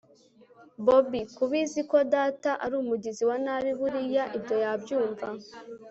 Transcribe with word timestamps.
bobi! 0.85 1.21
kubizi 1.35 1.81
ko 1.91 1.97
data 2.13 2.51
arumugizi 2.65 3.23
wanabi, 3.29 3.69
buriya 3.79 4.23
ibyo 4.37 4.55
yabyumva 4.63 5.27